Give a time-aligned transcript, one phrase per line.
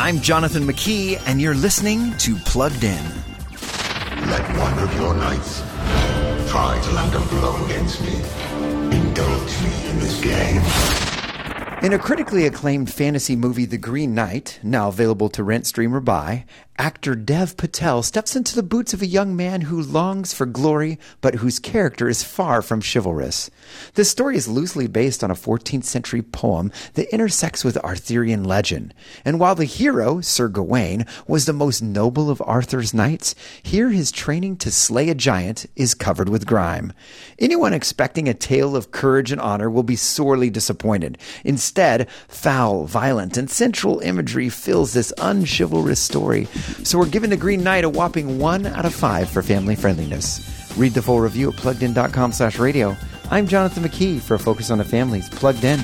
[0.00, 3.04] I'm Jonathan McKee, and you're listening to Plugged In.
[4.30, 5.60] Let one of your knights
[6.48, 8.14] try to land a blow against me.
[8.96, 10.62] Indulge me in this game.
[11.80, 16.00] In a critically acclaimed fantasy movie, The Green Knight, now available to rent, stream, or
[16.00, 16.44] buy,
[16.76, 20.98] actor Dev Patel steps into the boots of a young man who longs for glory,
[21.20, 23.50] but whose character is far from chivalrous.
[23.94, 28.94] This story is loosely based on a 14th century poem that intersects with Arthurian legend.
[29.24, 34.12] And while the hero, Sir Gawain, was the most noble of Arthur's knights, here his
[34.12, 36.92] training to slay a giant is covered with grime.
[37.40, 41.18] Anyone expecting a tale of courage and honor will be sorely disappointed.
[41.44, 41.67] Instead,
[42.28, 46.46] foul, violent, and sensual imagery fills this unchivalrous story
[46.84, 50.74] so we're giving The Green Knight a whopping 1 out of 5 for family friendliness.
[50.76, 52.96] Read the full review at pluggedin.com slash radio.
[53.30, 55.80] I'm Jonathan McKee for a Focus on the Family's Plugged In.